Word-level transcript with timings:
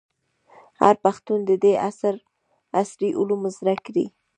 هر 0.81 0.95
پښتون 1.03 1.39
دي 1.63 1.73
عصري 2.75 3.09
علوم 3.19 3.41
زده 3.57 3.75
کړي. 3.85 4.05